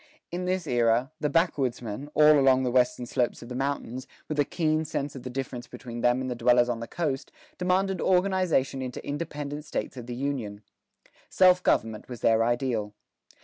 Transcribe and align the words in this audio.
In 0.31 0.45
this 0.45 0.65
era, 0.65 1.11
the 1.19 1.29
backwoodsmen, 1.29 2.09
all 2.15 2.39
along 2.39 2.63
the 2.63 2.71
western 2.71 3.05
slopes 3.05 3.43
of 3.43 3.49
the 3.49 3.55
mountains, 3.55 4.07
with 4.27 4.39
a 4.39 4.43
keen 4.43 4.83
sense 4.83 5.15
of 5.15 5.21
the 5.21 5.29
difference 5.29 5.67
between 5.67 6.01
them 6.01 6.21
and 6.21 6.27
the 6.27 6.33
dwellers 6.33 6.69
on 6.69 6.79
the 6.79 6.87
coast, 6.87 7.31
demanded 7.59 8.01
organization 8.01 8.81
into 8.81 9.05
independent 9.05 9.63
States 9.63 9.97
of 9.97 10.07
the 10.07 10.15
Union. 10.15 10.63
Self 11.29 11.61
government 11.61 12.09
was 12.09 12.21
their 12.21 12.43
ideal. 12.43 12.95